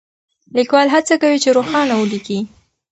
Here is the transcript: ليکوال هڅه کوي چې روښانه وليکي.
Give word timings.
ليکوال 0.57 0.87
هڅه 0.95 1.15
کوي 1.21 1.37
چې 1.43 1.49
روښانه 1.57 1.93
وليکي. 1.97 2.39